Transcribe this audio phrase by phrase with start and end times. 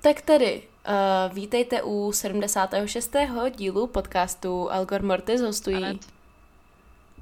[0.00, 3.14] tak tedy, uh, vítejte u 76.
[3.50, 6.06] dílu podcastu Algor Mortis, hostují Anet.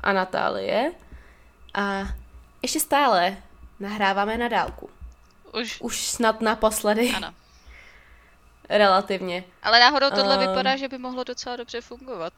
[0.01, 0.93] a Natálie.
[1.75, 2.03] A
[2.63, 3.37] ještě stále
[3.81, 4.91] nahráváme na dálku.
[5.61, 7.35] Už, Už snad naposledy, ano.
[8.69, 9.45] relativně.
[9.63, 10.49] Ale náhodou tohle Ehm.
[10.49, 12.33] vypadá, že by mohlo docela dobře fungovat.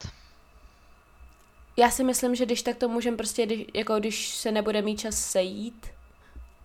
[1.77, 4.99] Já si myslím, že když tak to můžeme prostě, když, jako když se nebude mít
[4.99, 5.87] čas sejít,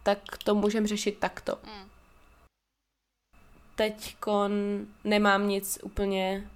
[0.02, 1.58] tak to můžeme řešit takto.
[1.64, 1.88] Hmm.
[3.76, 4.52] Teďkon
[5.04, 6.50] nemám nic úplně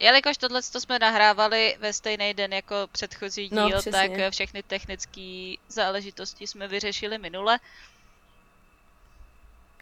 [0.00, 3.92] Jelikož tohle to jsme nahrávali ve stejný den jako předchozí No, díl, přesně.
[3.92, 7.58] tak eh, všechny technické záležitosti jsme vyřešili minule.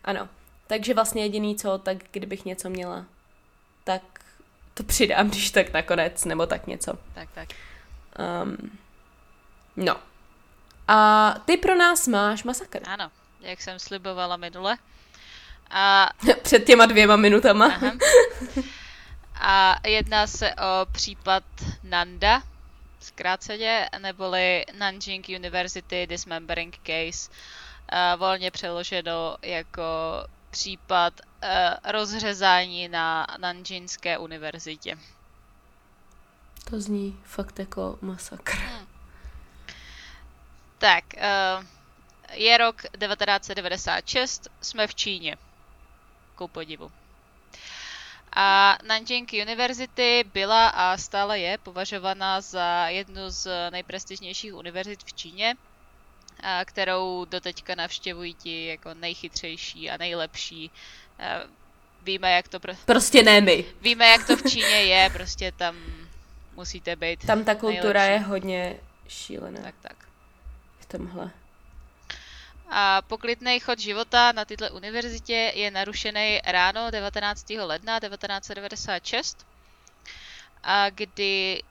[0.05, 0.29] Ano.
[0.67, 3.05] Takže vlastně jediný co, tak kdybych něco měla,
[3.85, 4.03] tak
[4.75, 6.93] to přidám, když tak nakonec, nebo tak něco.
[7.15, 7.49] Tak, tak.
[8.43, 8.79] Um,
[9.77, 9.97] no.
[10.89, 12.81] A ty pro nás máš masakr.
[12.89, 14.79] Ano, jak jsem slibovala minule.
[15.73, 16.09] A,
[16.43, 17.67] Před těma dvěma minutama.
[17.67, 17.93] aha.
[19.35, 21.45] A jedná se o případ
[21.83, 22.43] Nanda,
[23.01, 27.31] zkráceně, neboli Nanjing University Dismembering Case,
[27.89, 29.83] a volně přeloženo jako
[30.51, 34.99] případ eh, rozřezání na Nanjingské univerzitě.
[36.71, 38.59] To zní fakt jako masakr.
[40.79, 41.67] Tak, eh,
[42.33, 45.37] je rok 1996, jsme v Číně.
[46.37, 46.93] Ku podivu.
[48.37, 55.55] A Nanjing University byla a stále je považovaná za jednu z nejprestižnějších univerzit v Číně,
[56.43, 60.71] a kterou doteďka navštěvují ti jako nejchytřejší a nejlepší.
[62.03, 62.73] Víme, jak to, pro...
[62.85, 63.65] Prostě ne my.
[63.81, 65.77] Víme, jak to v Číně je, prostě tam
[66.55, 68.13] musíte být Tam ta kultura nejlepší.
[68.23, 68.77] je hodně
[69.09, 69.97] šílená Tak, tak.
[70.81, 71.31] v tomhle.
[72.73, 77.51] A poklidný chod života na této univerzitě je narušený ráno 19.
[77.51, 79.47] ledna 1996,
[80.63, 81.63] a kdy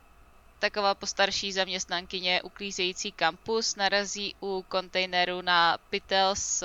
[0.60, 6.64] taková postarší zaměstnankyně uklízející kampus narazí u kontejneru na pytel s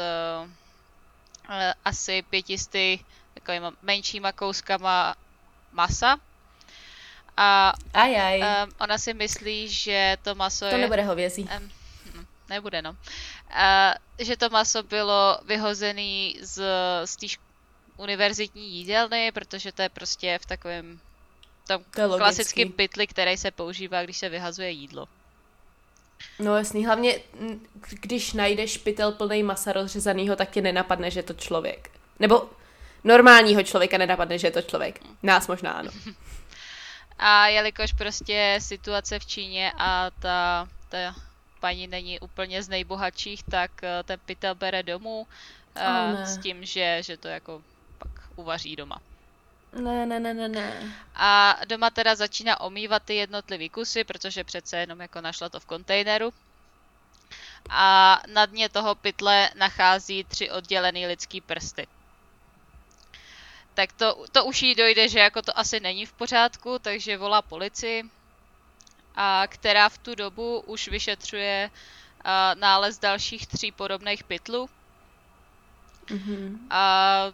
[1.48, 3.00] eh, asi pětisty
[3.34, 5.14] takovýma menšíma kouskama
[5.72, 6.16] masa.
[7.36, 10.78] A Ajaj, um, ona si myslí, že to maso to je...
[10.78, 11.48] nebude hovězí.
[11.50, 11.70] Hm,
[12.48, 12.96] nebude, no.
[13.50, 16.62] A, že to maso bylo vyhozený z,
[17.04, 17.26] z té
[17.96, 21.00] univerzitní jídelny, protože to je prostě v takovém
[21.66, 25.08] tom To klasickém pytli, který se používá, když se vyhazuje jídlo.
[26.38, 27.20] No jasný, hlavně
[27.90, 31.90] když najdeš pytel plný masa rozřezanýho, tak ti nenapadne, že je to člověk.
[32.18, 32.50] Nebo
[33.04, 35.00] normálního člověka nenapadne, že je to člověk.
[35.22, 35.90] Nás možná ano.
[37.18, 41.14] A jelikož prostě situace v Číně a ta, ta
[41.66, 45.26] paní není úplně z nejbohatších, tak eh, ten pytel bere domů
[45.74, 46.26] eh, ne.
[46.26, 47.62] s tím, že, že to jako
[47.98, 49.02] pak uvaří doma.
[49.72, 50.94] Ne, ne, ne, ne, ne.
[51.14, 55.66] A doma teda začíná omývat ty jednotlivý kusy, protože přece jenom jako našla to v
[55.66, 56.32] kontejneru.
[57.70, 61.86] A na dně toho pytle nachází tři oddělený lidský prsty.
[63.74, 67.42] Tak to, to už jí dojde, že jako to asi není v pořádku, takže volá
[67.42, 68.04] policii,
[69.16, 71.70] a která v tu dobu už vyšetřuje
[72.24, 74.70] a, nález dalších tří podobných pytlů.
[76.10, 76.66] Mhm.
[76.70, 77.32] A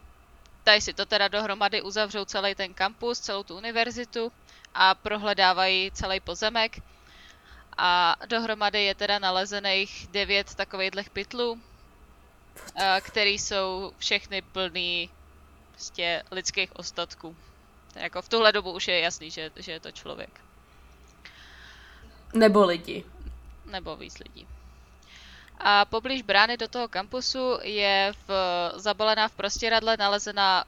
[0.64, 4.32] tady si to teda dohromady uzavřou celý ten kampus, celou tu univerzitu
[4.74, 6.78] a prohledávají celý pozemek.
[7.78, 11.60] A dohromady je teda nalezených devět takovýchhle pytlů,
[12.74, 15.10] a, který jsou všechny plný
[15.72, 17.36] prostě lidských ostatků.
[17.94, 20.40] Jako v tuhle dobu už je jasný, že, že je to člověk.
[22.32, 23.04] Nebo lidi.
[23.64, 24.46] nebo víc lidí.
[25.58, 28.30] A poblíž brány do toho kampusu je v,
[28.76, 30.64] zabalená v prostěradle nalezená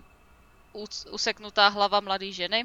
[0.73, 2.65] us- useknutá hlava mladé ženy.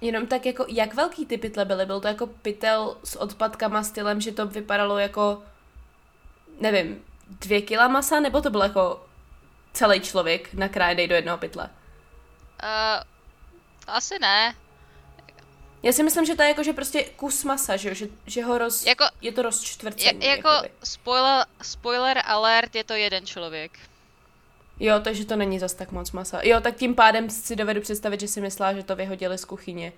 [0.00, 1.86] Jenom tak jako, jak velký ty pytle byly?
[1.86, 5.42] Byl to jako pytel s odpadkama stylem, že to vypadalo jako,
[6.60, 9.06] nevím, dvě kila masa, nebo to byl jako
[9.72, 11.70] celý člověk nakrájený do jednoho pytle?
[12.62, 13.02] Uh,
[13.86, 14.54] asi ne.
[15.82, 18.58] Já si myslím, že to je jako, že prostě kus masa, že, že, že ho
[18.58, 18.86] roz...
[18.86, 20.26] Jako- je to rozčtvrcený.
[20.26, 20.70] Jako jakoby.
[20.84, 23.78] spoiler, spoiler alert, je to jeden člověk.
[24.80, 26.40] Jo, takže to není zas tak moc masa.
[26.42, 29.92] Jo, tak tím pádem si dovedu představit, že si myslela, že to vyhodili z kuchyně.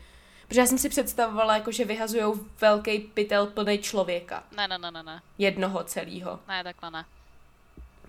[0.49, 4.45] Protože já jsem si představovala, jako, že vyhazujou velký pytel plný člověka.
[4.57, 5.23] Ne, ne, ne, ne, ne.
[5.39, 6.41] Jednoho celého.
[6.49, 7.05] Ne, takhle ne.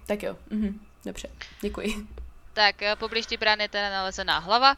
[0.06, 0.80] Tak jo, mhm.
[1.06, 1.30] dobře,
[1.62, 2.08] děkuji.
[2.54, 4.76] Tak eh, poblíž té brány je teda nalezená hlava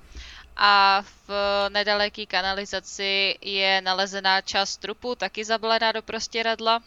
[0.57, 1.29] a v
[1.69, 6.83] nedaleké kanalizaci je nalezená část trupu, taky zabalená do prostěradla,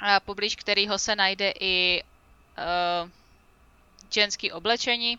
[0.00, 3.10] a poblíž kterého se najde i uh,
[4.10, 5.18] ženský oblečení,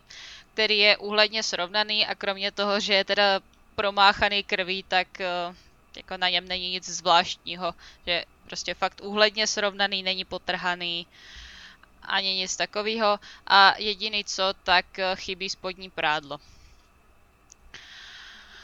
[0.54, 3.40] který je úhledně srovnaný a kromě toho, že je teda
[3.76, 5.56] promáchaný krví, tak uh,
[5.96, 7.74] jako na něm není nic zvláštního,
[8.06, 11.08] že prostě fakt úhledně srovnaný, není potrhaný,
[12.04, 16.40] ani nic takového a jediný co, tak eh, chybí spodní prádlo.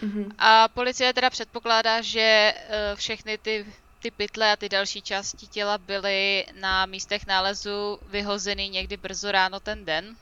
[0.01, 0.31] Mhm.
[0.37, 3.65] A policie teda předpokládá, že eh, všechny ty,
[3.99, 9.59] ty pytle a ty další části těla byly na místech nálezu vyhozeny někdy brzo ráno
[9.59, 10.15] ten den.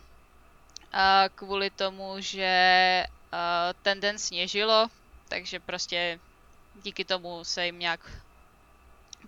[0.91, 2.43] A kvůli tomu, že
[3.33, 4.87] eh, ten den sněžilo,
[5.29, 6.19] takže prostě
[6.83, 7.99] díky tomu se jim nějak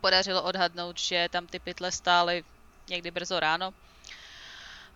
[0.02, 2.44] podařilo odhadnout, že tam ty pytle stály
[2.90, 3.74] někdy brzo ráno.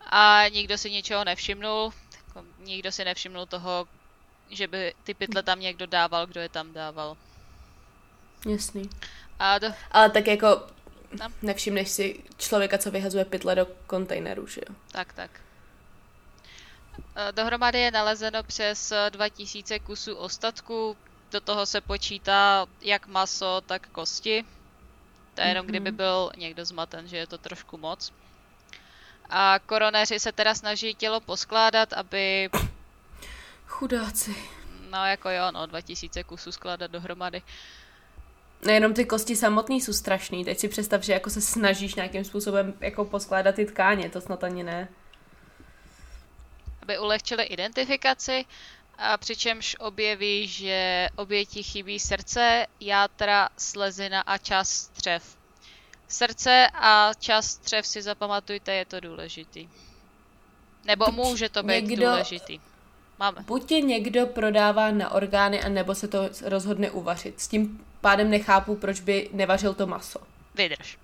[0.10, 1.94] A nikdo si ničeho nevšimnul,
[2.28, 3.88] jako nikdo si nevšimnul toho,
[4.50, 7.18] že by ty pytle tam někdo dával, kdo je tam dával.
[8.50, 8.90] Jasný.
[9.40, 10.68] A do, Ale tak jako
[11.19, 11.25] No.
[11.42, 14.75] nevšimneš si člověka, co vyhazuje pytle do kontejneru, že jo?
[14.92, 15.31] tak, tak.
[17.16, 20.98] E, Dohromady je nalezeno přes 2000 kusů ostatků,
[21.31, 24.46] do toho se počítá jak maso, tak kosti.
[25.34, 25.69] To je jenom Mhm.
[25.72, 28.12] kdyby byl někdo zmaten, že je to trošku moc.
[29.30, 32.50] A koronéři se teda snaží tělo poskládat, aby,
[33.69, 34.36] Chudáci.
[34.89, 37.42] no jako jo, no, 2000 kusů skládat dohromady.
[38.66, 40.45] Nejenom ty kosti samotný jsou strašný.
[40.45, 44.44] Teď si představ, že jako se snažíš nějakým způsobem jako poskládat ty tkáně, to snad
[44.44, 44.89] ani ne.
[46.81, 48.45] aby ulehčili identifikaci,
[48.98, 55.38] a přičemž objeví, že oběti chybí srdce, játra, slezina a část střev.
[56.07, 59.69] Srdce a část střev si zapamatujte, je to důležitý.
[60.86, 62.60] Nebo může to být někdo- důležitý.
[63.19, 63.44] Máme.
[63.48, 67.39] Buď tě někdo prodává na orgány, anebo se to rozhodne uvařit.
[67.42, 70.19] S tím pádem nechápu, proč by nevařil to maso.
[70.56, 70.98] Vydrž.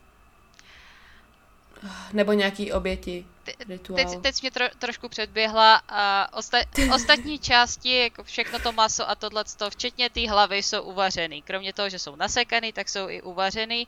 [2.13, 3.25] Nebo nějaký oběti.
[3.69, 3.95] Rituál.
[3.97, 9.15] Teď, teď mě tro, trošku předběhla a osta- ostatní části, jako všechno to maso a
[9.15, 11.41] tohle, včetně té hlavy, jsou uvařený.
[11.41, 13.87] Kromě toho, že jsou nasekaný, tak jsou i uvařený.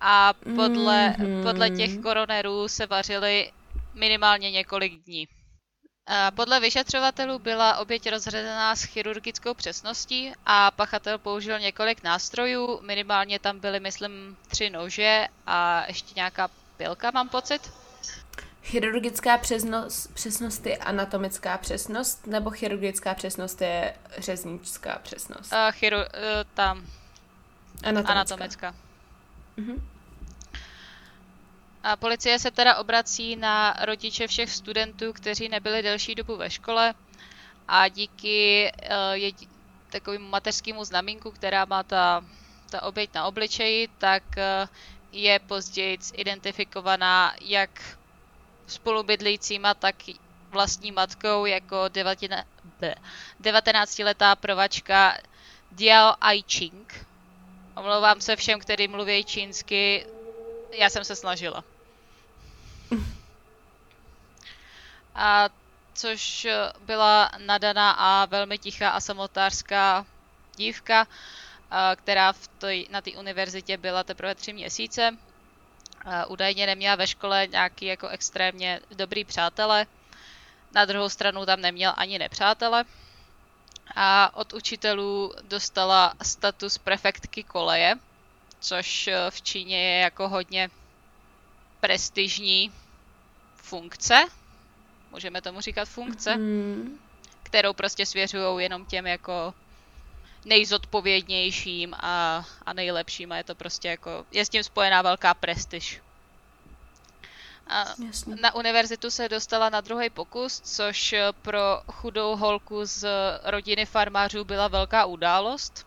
[0.00, 1.42] A podle, Mhm.
[1.42, 3.52] podle těch koronerů se vařily
[3.94, 5.28] minimálně několik dní.
[6.36, 12.80] Podle vyšetřovatelů byla oběť rozřezaná s chirurgickou přesností a pachatel použil několik nástrojů.
[12.82, 17.72] Minimálně tam byly, myslím, tři nože a ještě nějaká pilka, mám pocit.
[18.62, 25.52] Chirurgická přesnost, přesnost je anatomická přesnost, nebo chirurgická přesnost je řeznická přesnost?
[25.52, 26.02] Uh, chiru, uh,
[26.54, 26.86] tam,
[27.82, 28.12] Anatomická.
[28.12, 28.74] anatomická.
[29.56, 29.88] Mhm.
[31.82, 36.94] A policie se teda obrací na rodiče všech studentů, kteří nebyli delší dobu ve škole
[37.68, 38.72] a díky
[39.32, 39.48] uh,
[39.90, 42.24] takovému mateřskému znamínku, která má ta,
[42.70, 44.68] ta oběť na obličeji, tak uh,
[45.12, 47.98] je později identifikovaná jak
[48.66, 49.96] spolubydlícíma, tak
[50.50, 52.46] vlastní matkou jako 19
[52.80, 52.94] bleh,
[53.40, 55.18] 19-letá provačka
[55.72, 57.06] Diao Aiching.
[57.76, 60.06] Omlouvám se všem, kteří mluví čínsky,
[60.72, 61.64] já jsem se snažila.
[65.14, 65.48] A
[65.94, 70.06] což eh, byla nadaná a velmi tichá a samotářská
[70.56, 71.06] dívka,
[71.70, 75.16] a která v toj, na té univerzitě byla teprve tři měsíce.
[76.04, 79.86] A údajně neměla ve škole nějaký jako extrémně dobrý přátele.
[80.74, 82.84] Na druhou stranu tam neměl ani nepřátele.
[83.96, 87.94] A od učitelů dostala status prefektky koleje,
[88.60, 90.70] což eh, v Číně je jako hodně
[91.80, 92.72] prestižní
[93.56, 94.26] funkce,
[95.12, 96.98] můžeme tomu říkat funkce, Hmm.
[97.42, 99.54] kterou prostě svěřují jenom těm jako
[100.44, 106.00] nejzodpovědnějším a, a nejlepším a je to prostě jako, je s tím spojená velká prestiž.
[107.66, 108.36] A Jasně.
[108.42, 113.04] na univerzitu se dostala na druhý pokus, což pro chudou holku z
[113.44, 115.86] rodiny farmářů byla velká událost.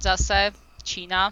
[0.00, 0.52] Zase
[0.82, 1.30] Čína.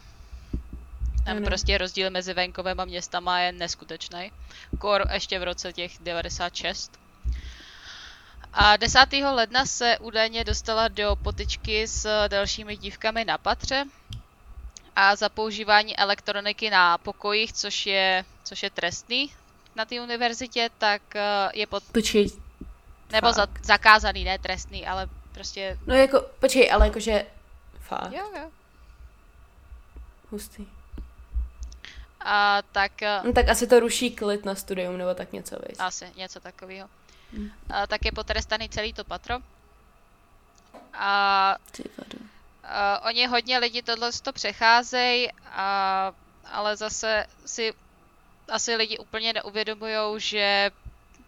[1.25, 1.47] Tam Ano.
[1.47, 4.33] prostě rozdíl mezi venkovem a městama je neskutečný.
[4.79, 6.93] Kor ještě v roce těch 96.
[8.59, 8.99] A 10.
[9.13, 13.85] ledna se údajně dostala do potyčky s dalšími dívkami na patře
[14.97, 19.33] a za používání elektroniky na pokojích, což je, což je trestný
[19.75, 21.83] na té univerzitě, tak eh, je pod...
[21.93, 22.27] Počkej.
[23.13, 25.79] Nebo za, zakázaný, ne trestný, ale prostě...
[25.87, 27.27] No jako, počkej, ale jakože...
[27.81, 28.13] Fakt.
[28.13, 28.51] Jo, jo.
[30.31, 30.67] Hustý.
[32.21, 33.03] A tak...
[33.03, 35.77] eh, No tak asi to ruší klid na studium, nebo tak něco, víš.
[35.79, 36.89] Asi něco takového.
[37.33, 37.51] Mm.
[37.71, 39.39] A tak je potrestaný celý to patro.
[40.93, 41.57] A.
[42.67, 46.13] Uh, oni hodně lidi tohle to přecházejí, a,
[46.45, 47.75] ale zase si
[48.49, 50.71] asi lidi úplně neuvědomují, že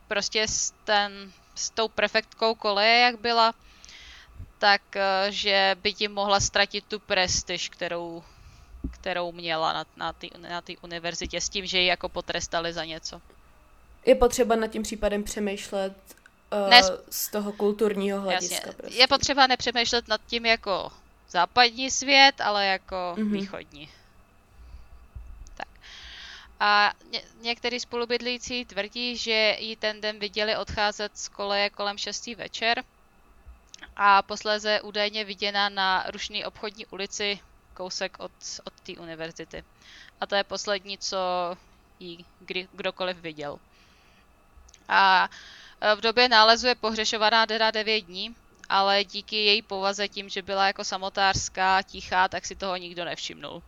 [0.09, 3.55] prostě s, ten, s tou prefektkou koleje, jak byla,
[4.59, 8.25] tak uh, že by ti mohla ztratit tu prestiž, kterou,
[8.91, 12.85] kterou měla na, na té na tý univerzitě s tím, že ji jako potrestali za
[12.85, 13.23] něco.
[14.09, 15.93] Je potřeba nad tím případem přemýšlet
[16.65, 18.55] uh, Ne, z toho kulturního hlediska.
[18.55, 18.73] Jasně.
[18.73, 18.99] Prostě.
[18.99, 20.93] Je potřeba nepřemýšlet nad tím jako
[21.31, 23.33] západní svět, ale jako Mhm.
[23.33, 23.89] východní.
[25.57, 25.69] Tak.
[26.61, 32.35] A ně- některý spolubydlící tvrdí, že ji ten den viděli odcházet z koleje kolem 6.
[32.35, 32.85] večer
[33.97, 37.41] a posléze údajně viděna na rušné obchodní ulici
[37.75, 38.33] kousek od,
[38.65, 39.65] od té univerzity.
[40.21, 41.19] A to je poslední, co
[42.01, 43.59] jí kdy, kdokoliv viděl.
[44.89, 45.29] A
[45.81, 48.37] e, v době nálezu je pohřešovaná teda 9 dní,
[48.69, 53.63] ale díky její povaze tím, že byla jako samotářská, tichá, tak si toho nikdo nevšimnul.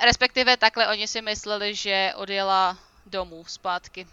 [0.00, 4.06] Respektive takhle oni si mysleli, že odjela domů zpátky.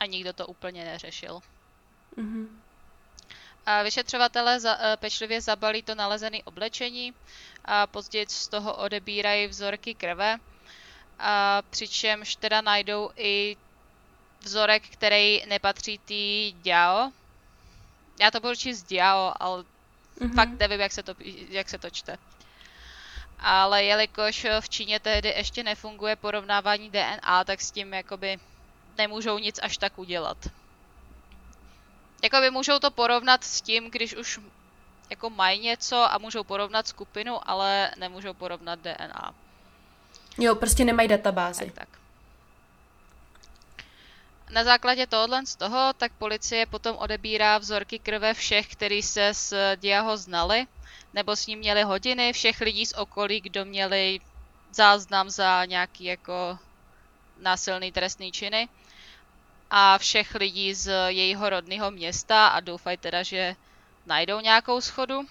[0.00, 1.40] A nikdo to úplně neřešil.
[2.16, 2.62] Mhm.
[3.66, 7.14] A vyšetřovatelé za, eh, pečlivě zabalí to nalezené oblečení
[7.64, 10.38] a později z toho odebírají vzorky krve.
[11.18, 13.56] A přičemž teda najdou i
[14.40, 17.10] vzorek, který nepatří tý Diao.
[18.20, 19.64] Já to budu číst Diao, ale
[20.20, 20.34] Mhm.
[20.34, 21.14] fakt nevím, jak se to,
[21.48, 22.18] jak se to čte.
[23.38, 28.38] Ale jelikož v Číně tehdy ještě nefunguje porovnávání DNA, tak s tím jakoby
[28.98, 30.38] nemůžou nic až tak udělat.
[32.22, 34.40] Jakoby můžou to porovnat s tím, když už
[35.10, 39.34] jako mají něco a můžou porovnat skupinu, ale nemůžou porovnat DNA.
[40.38, 41.64] Jo, prostě nemají databázi.
[41.64, 41.88] Tak, tak.
[44.50, 49.76] Na základě tohohle z toho, tak policie potom odebírá vzorky krve všech, kteří se s
[49.76, 50.66] Diaho znali,
[51.14, 54.20] nebo s ním měli hodiny, všech lidí z okolí, kdo měli
[54.72, 56.58] záznam za nějaký jako
[57.38, 58.68] násilný trestný činy
[59.70, 63.56] a všech lidí z jejího rodného města a doufají teda, že
[64.06, 65.26] najdou nějakou schodu.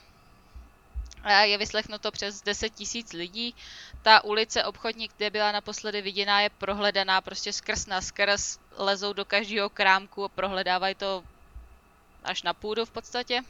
[1.25, 3.55] A je vyslechnuto přes 10 tisíc lidí.
[4.01, 8.59] Ta ulice obchodní, kde byla naposledy viděná, je prohledaná prostě skrz na skrz.
[8.77, 11.23] Lezou do každého krámku a prohledávají to
[12.23, 13.41] až na půdu v podstatě.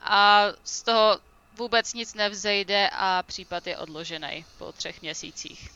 [0.00, 1.20] A z toho
[1.52, 5.70] vůbec nic nevzejde a případ je odložený po třech měsících.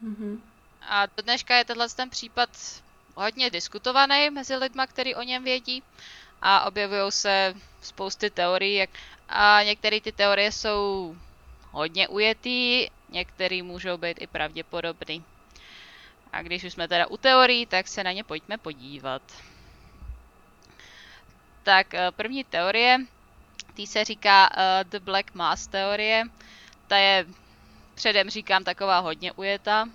[0.00, 0.42] Mhm.
[0.82, 2.50] A do dneška je tenhle ten případ
[3.14, 5.82] hodně diskutovaný mezi lidma, kteří o něm vědí
[6.44, 8.90] a objevují se spousty teorií jak...
[9.28, 11.16] a některé ty teorie jsou
[11.70, 15.24] hodně ujetý, některé můžou být i pravděpodobný.
[16.32, 19.22] A když už jsme teda u teorií, tak se na ně pojďme podívat.
[21.62, 22.98] Tak eh, první teorie,
[23.74, 26.24] tý se říká uh, The Black Mass teorie.
[26.86, 27.26] Ta je,
[27.94, 29.88] předem říkám, taková hodně ujetá.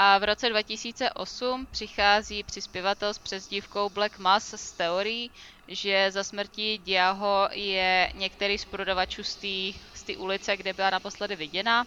[0.00, 5.30] A v roce 2008 přichází přispěvatel s přezdívkou Black Mass s teorií,
[5.68, 10.90] že za smrtí Diaho je některý z prodavačů z té z té ulice, kde byla
[10.90, 11.84] naposledy viděna.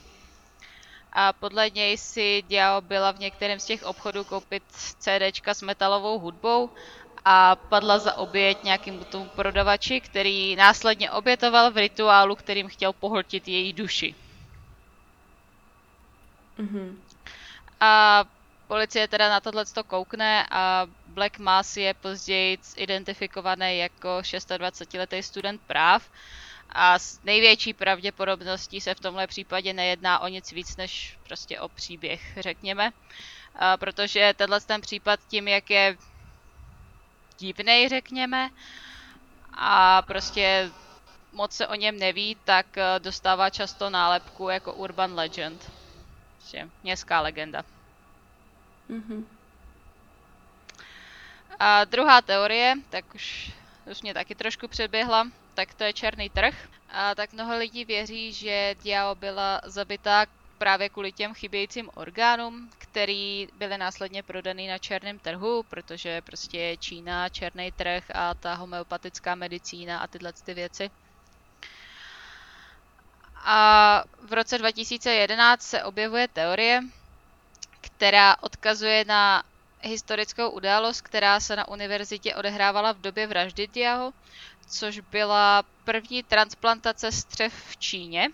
[1.14, 4.64] A podle něj si Diao byla v některém z těch obchodů koupit
[5.00, 6.70] CDčka s metalovou hudbou
[7.26, 13.48] a padla za oběť nějakým tomu prodavači, který následně obětoval v rituálu, kterým chtěl pohltit
[13.48, 14.16] její duši.
[16.58, 17.04] Mhm.
[17.82, 18.26] A
[18.68, 25.62] policie teda na tohle to koukne a Black Mass je později identifikovaný jako 26-letý student
[25.68, 26.10] práv
[26.70, 31.70] a s největší pravděpodobností se v tomhle případě nejedná o nic víc než prostě o
[31.70, 32.92] příběh, řekněme.
[33.56, 35.98] A protože tenhle ten případ tím, jak je
[37.40, 38.50] divnej, řekněme,
[39.58, 40.72] a prostě
[41.32, 45.81] moc se o něm neví, tak eh, dostává často nálepku jako urban legend.
[46.42, 47.64] Prostě městská legenda.
[48.90, 49.28] Mhm.
[51.60, 53.52] A druhá teorie, tak už,
[53.92, 56.68] už mě taky trošku předběhla, tak to je černý trh.
[56.90, 60.26] A tak mnoho lidí věří, že Diao byla zabitá
[60.58, 66.78] právě kvůli těm chybějícím orgánům, který byly následně prodaný na černém trhu, protože prostě je
[66.78, 70.92] Čína, černý trh a ta homeopatická medicína a tyhle ty věci.
[73.44, 76.82] A v roce 2011 se objevuje teorie,
[77.82, 79.44] která odkazuje na
[79.82, 84.14] historickou událost, která se na univerzitě odehrávala v době vraždy Tiaho,
[84.68, 88.30] což byla první transplantace střev v Číně.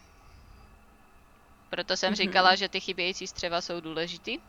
[1.69, 2.17] Proto jsem mm-hmm.
[2.17, 4.39] říkala, že ty chybějící střeva jsou důležitý.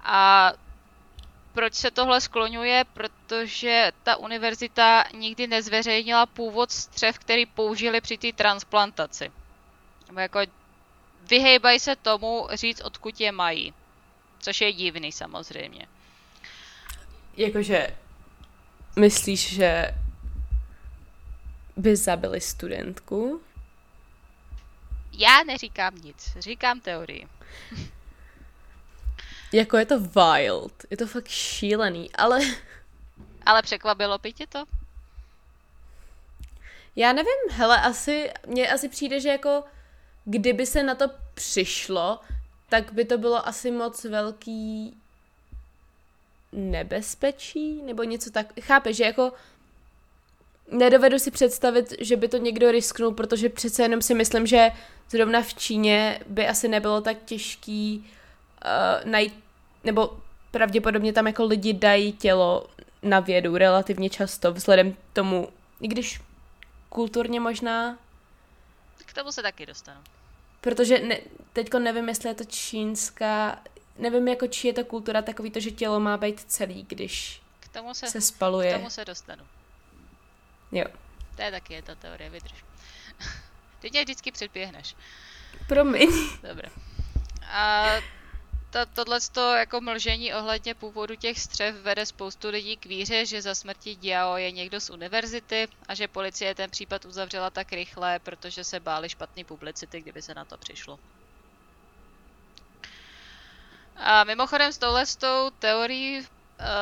[0.00, 0.52] A
[1.52, 2.84] proč se tohle skloňuje?
[2.92, 9.32] Protože ta univerzita nikdy nezveřejnila původ střev, který použili při té transplantaci.
[10.18, 10.40] Jako
[11.28, 13.74] vyhejbají se tomu říct, odkud je mají.
[14.38, 15.86] Což je divný samozřejmě.
[17.36, 17.96] Jakože
[18.96, 19.94] myslíš, že
[21.76, 23.40] by zabili studentku?
[25.12, 27.28] Já neříkám nic, říkám teorii.
[29.52, 32.40] jako je to wild, je to fakt šílený, ale...
[33.46, 34.64] Ale překvapilo by tě to?
[36.96, 39.64] Já nevím, hele, asi, mně asi přijde, že jako
[40.24, 41.04] kdyby se na to
[41.34, 42.20] přišlo,
[42.68, 44.96] tak by to bylo asi moc velký
[46.52, 48.46] nebezpečí, nebo něco tak.
[48.60, 49.32] Chápeš, že jako
[50.70, 54.70] nedovedu si představit, že by to někdo risknul, protože přece jenom si myslím, že
[55.10, 58.21] zrovna v Číně by asi nebylo tak těžký uh,
[59.04, 59.44] najít,
[59.84, 60.18] nebo
[60.50, 62.66] pravděpodobně tam jako lidi dají tělo
[63.02, 65.48] na vědu relativně často, vzhledem k tomu,
[65.80, 66.20] i když
[66.88, 67.98] kulturně možná.
[69.06, 70.00] K tomu se taky dostanu.
[70.60, 71.18] Protože ne,
[71.52, 73.62] teďko nevím, jestli je to čínská,
[73.98, 77.68] nevím jako či je to kultura takový to, že tělo má být celý, když k
[77.68, 78.72] tomu se, se spaluje.
[78.72, 79.44] K tomu se dostanu.
[80.72, 80.84] Jo.
[81.36, 82.64] To je taky je ta teorie, vydrž.
[83.80, 84.96] Ty tě vždycky předběhneš.
[85.68, 86.10] Promiň.
[86.48, 86.70] Dobře.
[87.50, 87.86] A
[88.72, 89.18] to, tohle
[89.58, 94.36] jako mlžení ohledně původu těch střev vede spoustu lidí k víře, že za smrti Diao
[94.36, 99.08] je někdo z univerzity a že policie ten případ uzavřela tak rychle, protože se báli
[99.08, 100.98] špatný publicity, kdyby se na to přišlo.
[103.96, 106.26] A mimochodem s touhle s tou teorií uh,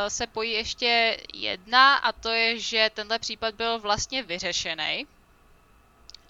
[0.09, 5.07] se pojí ještě jedna a to je, že tenhle případ byl vlastně vyřešený,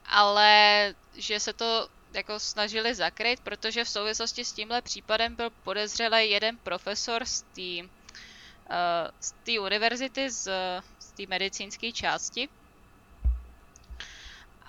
[0.06, 6.30] ale že se to jako snažili zakryt, protože v souvislosti s tímhle případem byl podezřelý
[6.30, 7.88] jeden profesor z té
[8.70, 10.50] uh, z té univerzity, z,
[10.98, 12.48] z té medicínské části.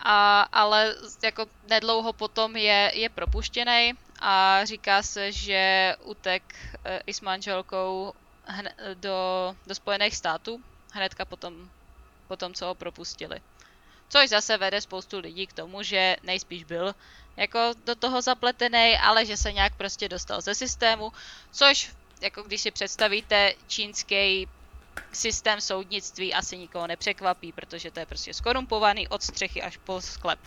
[0.04, 7.14] A, ale jako nedlouho potom je, je propuštěný a říká se, že utek uh, i
[7.14, 8.14] s manželkou
[8.94, 10.62] do, do Spojených států
[10.94, 11.70] hnedka potom,
[12.28, 13.42] potom, co ho propustili.
[14.10, 16.96] Což zase vede spoustu lidí k tomu, že nejspíš byl
[17.38, 21.12] jako do toho zapletený, ale že se nějak prostě dostal ze systému,
[21.52, 21.92] což
[22.22, 24.48] jako když si představíte čínský
[25.12, 30.40] systém soudnictví asi nikoho nepřekvapí, protože to je prostě skorumpovaný od střechy až po sklep.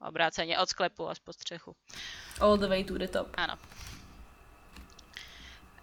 [0.00, 1.76] Obráceně od sklepu až po střechu.
[2.40, 3.28] All the way to the top.
[3.34, 3.58] Ano.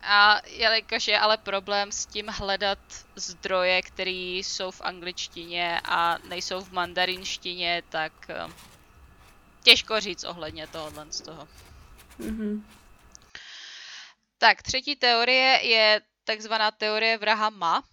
[0.02, 2.80] A jelikož je ale problém s tím hledat
[3.16, 8.48] zdroje, které jsou v angličtině a nejsou v mandarinštině, tak eh,
[9.64, 11.48] těžko říct ohledně tohohle z toho.
[12.20, 12.64] Mm-hmm.
[14.38, 17.84] Tak, třetí teorie je takzvaná teorie vraha Ma.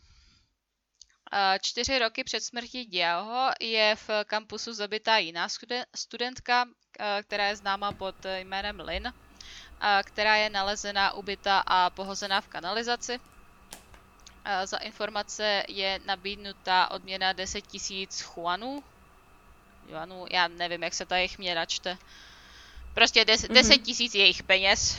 [1.60, 5.48] Čtyři roky před smrtí Diaho je v kampusu zabitá jiná
[5.94, 6.64] studentka,
[7.22, 9.12] která je známa pod jménem Lin,
[10.02, 13.20] která je nalezená, ubyta a pohozená v kanalizaci.
[14.64, 18.84] Za informace je nabídnuta odměna 10 000 chuanů,
[19.90, 21.98] juanů, já nevím, jak se ta jejich měna čte.
[22.94, 23.54] Prostě des, mm-hmm.
[23.54, 24.98] 10 tisíc jejich peněz.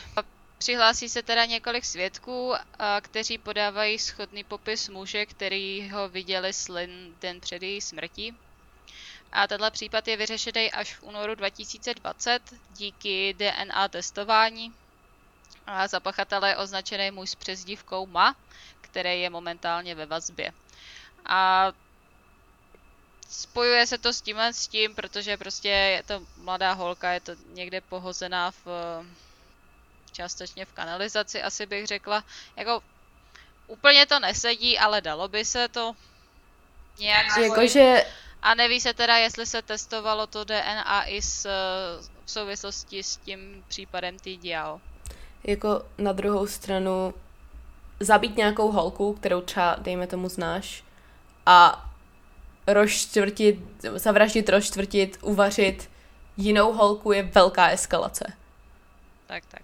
[0.58, 2.54] Přihlásí se teda několik svědků,
[3.02, 8.38] kteří podávají schodný popis muže, který ho viděli s Lynn den před její smrtí.
[9.32, 14.74] A tenhle případ je vyřešený až v únoru 2020 díky DNA testování.
[15.66, 18.36] A za pachatele je označený muž s přezdívkou Ma,
[18.82, 20.54] který je momentálně ve vazbě.
[21.26, 21.72] A
[23.32, 27.32] spojuje se to s tímhle s tím, protože prostě je to mladá holka, je to
[27.54, 28.66] někde pohozená v
[30.12, 32.24] částečně v kanalizaci, asi bych řekla.
[32.56, 32.82] Jako
[33.68, 35.96] úplně to nesedí, ale dalo by se to
[37.00, 38.06] nějak Jakože...
[38.42, 41.46] A neví se teda, jestli se testovalo to DNA i s,
[42.26, 44.82] v souvislosti s tím případem tý Diao.
[45.44, 47.14] Jako na druhou stranu
[48.00, 50.84] zabít nějakou holku, kterou třeba, dejme tomu, znáš,
[51.46, 51.91] a
[52.74, 53.60] rozčtvrtit,
[53.96, 55.90] zavraždit, rozčtvrtit, uvařit
[56.38, 58.34] jinou holku je velká eskalace.
[59.28, 59.62] Tak, tak.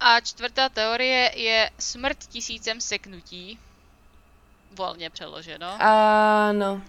[0.00, 3.58] A čtvrtá teorie je smrt tisícem seknutí.
[4.72, 5.82] Volně přeloženo.
[5.82, 6.72] Ano.
[6.72, 6.82] Uh,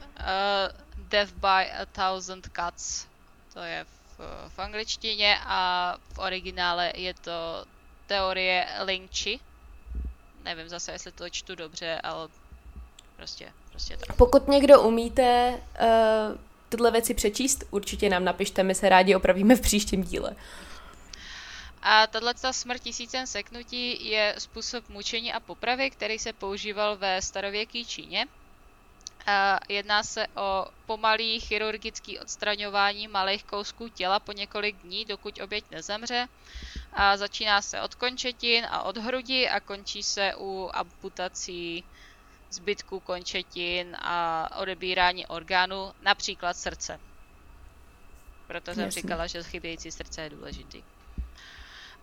[1.10, 3.08] death by a thousand cuts.
[3.54, 3.86] To je
[4.18, 7.66] v, v angličtině a v originále je to
[8.08, 9.40] teorie Lingchi.
[10.44, 12.28] Nevím zase, jestli to čtu dobře, ale
[13.16, 14.14] prostě, prostě to.
[14.14, 16.38] Pokud někdo umíte uh,
[16.70, 20.36] tyhle věci přečíst, určitě nám napište, my se rádi opravíme v příštím díle.
[21.82, 27.86] A tato smrt tisícem seknutí je způsob mučení a popravy, který se používal ve starověké
[27.86, 28.26] Číně.
[29.26, 35.66] A jedná se o pomalý chirurgický odstraňování malých kousků těla po několik dní, dokud oběť
[35.72, 36.28] nezemře.
[36.94, 41.84] A začíná se od končetin a od hrudi a končí se u amputací
[42.54, 47.00] zbytků končetin a odebírání orgánů, například srdce.
[48.48, 49.02] Proto jsem Jasně.
[49.02, 50.84] říkala, že chybějící srdce je důležitý.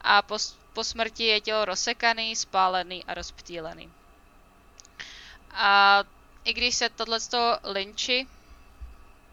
[0.00, 0.36] A po,
[0.72, 3.92] po smrti je tělo rozsekaný, spálený a rozptýlený.
[5.50, 6.04] A
[6.44, 8.26] i když se tohleto Lynchi,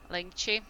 [0.10, 0.62] Lynchi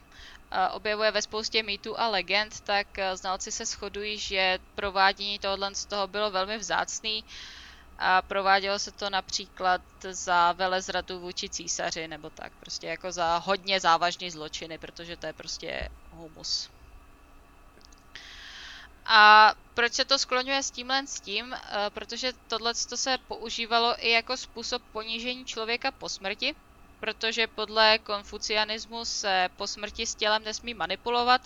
[0.51, 5.75] eh, objevuje ve spoustě mýtů a legend, tak eh, znalci se shodují, že provádění tohohle
[5.75, 7.23] z toho bylo velmi vzácný
[7.97, 13.79] a provádělo se to například za velezradu vůči císaři nebo tak, prostě jako za hodně
[13.79, 16.69] závažný zločiny, protože to je prostě humus.
[19.05, 21.53] A proč se to skloňuje s tímhle s tím?
[21.53, 26.55] Eh, Protože tohle se používalo i jako způsob ponížení člověka po smrti,
[26.99, 31.41] protože podle konfucianismu se po smrti s tělem nesmí manipulovat,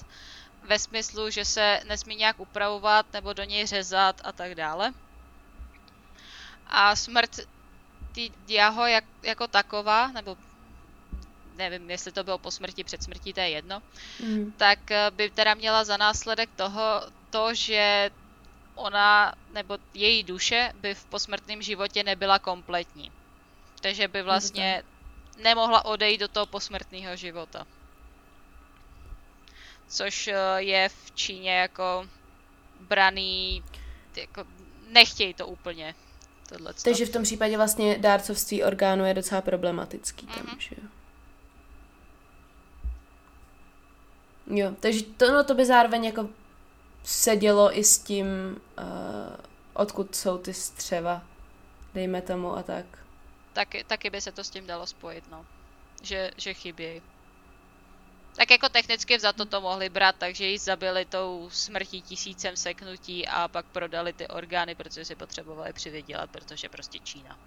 [0.61, 4.91] ve smyslu, že se nesmí nějak upravovat nebo do něj řezat a tak dále.
[6.69, 7.31] A smrt
[8.11, 10.37] ty Diaho jak, jako taková, nebo
[11.53, 13.81] nevím, jestli to bylo po smrti, před smrtí, to je jedno,
[14.19, 14.53] Mm.
[14.57, 18.11] tak eh, by teda měla za následek toho to, že
[18.75, 23.11] ona nebo její duše by v posmrtném životě nebyla kompletní.
[23.81, 24.83] Takže by vlastně
[25.37, 27.65] nemohla odejít do toho posmrtného života.
[29.87, 32.09] Což eh, je v Číně jako
[32.79, 33.63] braný,
[34.17, 34.45] jako
[34.87, 35.95] nechtějí to úplně.
[36.49, 36.81] Tohleto.
[36.83, 40.59] Takže v tom případě vlastně dárcovství orgánu je docela problematický tam, Mhm.
[40.59, 40.87] že jo.
[44.51, 46.29] Jo, takže to, no, to by zároveň jako
[47.03, 48.25] sedělo i s tím,
[48.79, 48.85] uh,
[49.73, 51.23] odkud jsou ty střeva,
[51.93, 52.85] dejme tomu a tak.
[53.53, 55.45] Taky, taky by se to s tím dalo spojit, no.
[56.03, 57.01] Že, že chybějí.
[58.35, 63.27] Tak jako technicky za to to mohli brát, takže ji zabili tou smrtí tisícem seknutí
[63.27, 67.39] a pak prodali ty orgány, protože si potřebovali přivydělat, protože prostě Čína.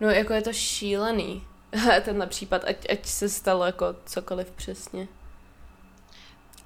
[0.00, 1.46] No jako je to šílený,
[2.04, 5.08] tenhle případ, ať, ať se stalo jako cokoliv přesně.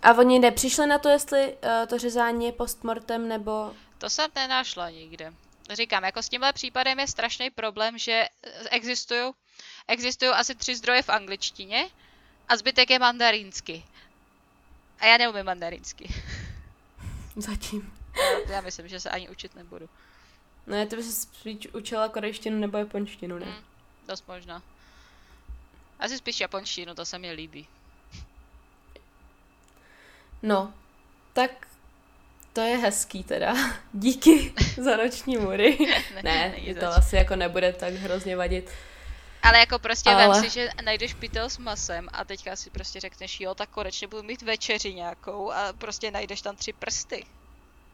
[0.02, 3.74] A oni nepřišli na to, jestli uh, to řezání je postmortem, nebo...
[3.98, 5.32] To jsem nenašla nikde.
[5.72, 8.24] Říkám, jako s tímhle případem je strašný problém, že
[8.70, 9.32] existují
[9.88, 11.88] existují asi tři zdroje v angličtině
[12.48, 13.84] a zbytek je mandarínsky.
[14.98, 16.14] A já neumím mandarínsky.
[17.36, 17.92] Zatím.
[18.48, 19.88] Já myslím, že se ani učit nebudu.
[20.66, 23.46] Ne, to by se spíš učila korejštinu nebo japonštinu, ne?
[23.46, 23.64] Hmm,
[24.08, 24.62] dost možná.
[25.98, 27.66] Asi spíš japonštinu, to se mi líbí.
[30.42, 30.74] No,
[31.32, 31.68] tak
[32.52, 33.54] to je hezký teda.
[33.92, 35.78] Díky za noční můry.
[36.22, 36.98] ne, není to zač.
[36.98, 38.70] asi jako nebude tak hrozně vadit.
[39.48, 43.00] Ale jako prostě Ale- vem si, že najdeš pytel s masem a teďka si prostě
[43.00, 47.24] řekneš, jo, tak konečně budu mít večeři nějakou a prostě najdeš tam tři prsty.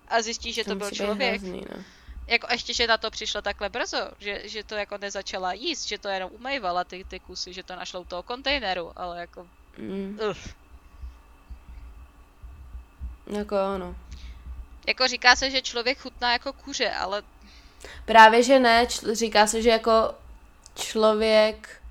[0.08, 1.40] A zjistíš, že to byl musí být člověk.
[1.42, 1.82] Hrozný, no.
[2.26, 5.98] Jako ještě, že na to přišlo takhle brzo, že, že to jako nezačala jíst, že
[5.98, 9.46] to jenom umývala ty, ty kusy, že to našlo u toho kontejneru, ale jako,
[9.78, 10.54] Mm, uf.
[13.26, 13.96] jako ano.
[14.86, 17.22] Jako říká se, že člověk chutná jako kuře, ale
[18.04, 20.14] Právě, že ne, říká se, že jako
[20.74, 21.82] člověk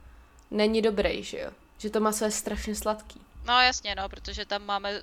[0.52, 1.52] není dobrý, že jo?
[1.78, 3.22] Že to maso je strašně sladký.
[3.46, 5.02] no jasně, no, protože tam máme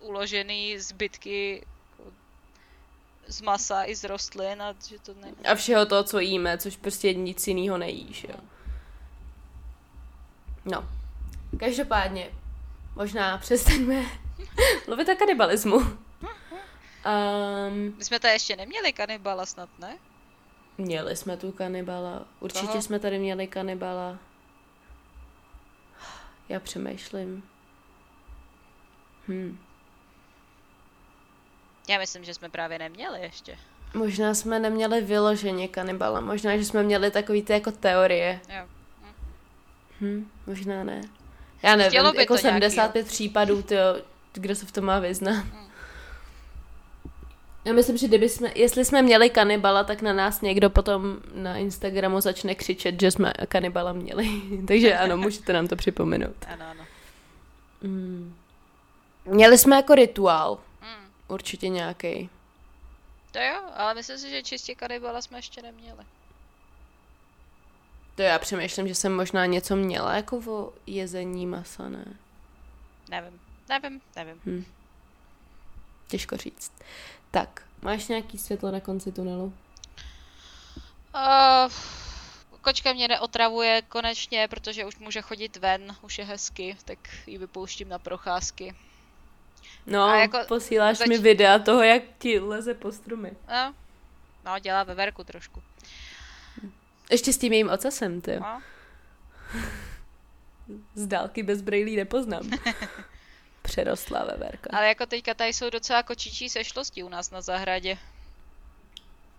[0.00, 1.66] uložený zbytky
[3.26, 5.32] z masa i z rostlin a že to ne...
[5.50, 8.34] A všeho toho, co jíme, což prostě nic jiného nejíš, jo?
[10.64, 10.88] No.
[11.58, 12.30] Každopádně,
[12.94, 14.04] možná přestaňme
[14.86, 15.76] mluvit o kanibalismu.
[15.76, 15.98] Um,
[17.98, 19.98] My jsme tady ještě neměli kanibala snad, ne?
[20.80, 22.24] Měli jsme tu kanibala.
[22.40, 22.82] Určitě Koho?
[22.82, 24.18] jsme tady měli kanibala.
[26.48, 27.42] Já přemýšlím.
[29.28, 29.58] Hm.
[31.88, 33.58] Já myslím, že jsme právě neměli ještě.
[33.94, 36.20] Možná jsme neměli vyloženě kanibala.
[36.20, 38.40] Možná, že jsme měli takový ty jako teorie.
[38.48, 38.66] Jo.
[40.00, 41.00] Hm, možná ne.
[41.62, 43.96] Já nevím, Chtělo by jako to nějaký, 75 případů, tyjo,
[44.32, 45.44] kdo se v tom má vyznat.
[47.64, 51.56] Já myslím, že kdyby jsme, jestli jsme měli kanibala, tak na nás někdo potom na
[51.56, 54.28] Instagramu začne křičet, že jsme kanibala měli.
[54.68, 56.36] Takže ano, můžete nám to připomenout.
[56.46, 56.84] Ano, ano.
[57.82, 58.34] Mm.
[59.24, 61.10] Měli jsme jako rituál, Mm.
[61.28, 62.30] určitě nějaký.
[63.32, 66.04] To jo, ale myslím si, že čistě kanibala jsme ještě neměli.
[68.14, 72.04] To já přemýšlím, že jsem možná něco měla jako o jezení masa, ne?
[73.10, 74.66] Nevím, nevím, nevím.
[76.08, 76.72] Těžko říct.
[77.30, 79.52] Tak, máš nějaký světlo na konci tunelu?
[81.14, 81.72] Uh,
[82.60, 87.88] kočka mě neotravuje konečně, protože už může chodit ven, už je hezky, tak ji vypouštím
[87.88, 88.74] na procházky.
[89.86, 93.32] No, A jako posíláš zač- mi videa toho, jak ti leze po stromy.
[93.48, 93.74] No,
[94.44, 95.62] no dělá veverku trošku.
[97.10, 98.40] Ještě s tím jejím ocasem, ty.
[98.40, 98.62] No.
[100.94, 102.50] Z dálky bez brejlí nepoznám.
[103.70, 104.70] Přerostlá veverka.
[104.72, 107.98] Ale jako teďka tady jsou docela kočičí sešlosti u nás na zahradě.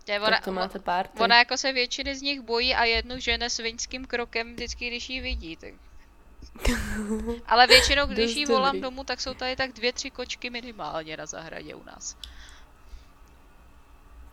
[0.08, 1.18] Je, ona, tak to máte párty.
[1.18, 5.20] ona jako se většiny z nich bojí a jednu žene svinským krokem vždycky, když ji
[5.20, 5.56] vidí.
[5.56, 5.74] Tak.
[7.46, 8.80] Ale většinou, když ji volám dobrý.
[8.80, 12.16] domů, tak jsou tady tak dvě, tři kočky minimálně na zahradě u nás.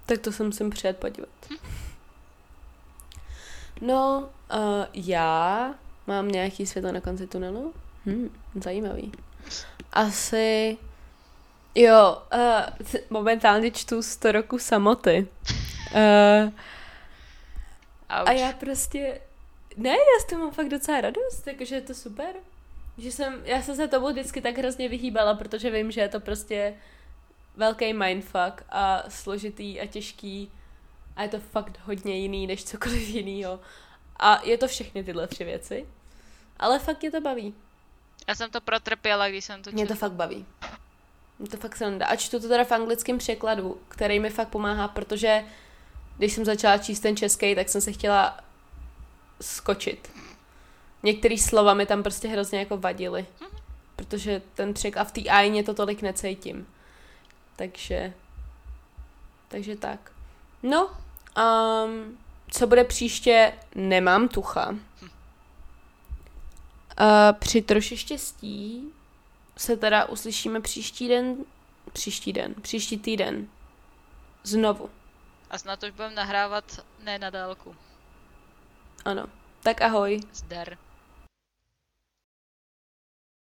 [0.05, 1.29] Tak to se musím přijet podívat.
[3.81, 5.75] No, uh, já
[6.07, 7.73] mám nějaký světlo na konci tunelu?
[8.05, 9.11] Hm, zajímavý.
[9.93, 10.77] Asi...
[11.75, 15.27] Jo, uh, momentálně čtu 100 roku samoty.
[15.95, 16.51] Uh,
[18.09, 19.21] a já prostě...
[19.77, 22.35] Ne, já z toho mám fakt docela radost, jakože je to super.
[22.97, 26.19] Že jsem, já jsem se tomu vždycky tak hrozně vyhýbala, protože vím, že je to
[26.19, 26.73] prostě
[27.55, 30.51] velký mindfuck a složitý a těžký
[31.15, 33.59] a je to fakt hodně jiný než cokoliv jinýho.
[34.19, 35.87] A je to všechny tyhle tři věci.
[36.57, 37.53] Ale fakt mě to baví.
[38.29, 40.07] Já jsem to protrpěla, když jsem to Mě to četla.
[40.07, 40.45] fakt baví.
[41.39, 42.05] Mě to fakt sranda.
[42.05, 45.43] A čtu to teda v anglickém překladu, který mi fakt pomáhá, protože
[46.17, 48.39] když jsem začala číst ten český, tak jsem se chtěla
[49.41, 50.11] skočit.
[51.03, 53.25] Některý slova mi tam prostě hrozně jako vadily.
[53.95, 56.67] Protože ten přek a v té ajně to tolik necítím.
[57.55, 58.13] Takže...
[59.47, 60.11] Takže tak.
[60.63, 62.17] No, um,
[62.51, 64.75] co bude příště, nemám tucha.
[67.01, 67.07] Uh,
[67.39, 68.93] při troši štěstí
[69.57, 71.37] se teda uslyšíme příští den,
[71.93, 73.47] příští den, příští týden.
[74.43, 74.89] Znovu.
[75.49, 77.75] A snad už budeme nahrávat ne na dálku.
[79.05, 79.25] Ano.
[79.63, 80.19] Tak ahoj.
[80.33, 80.77] Zdar.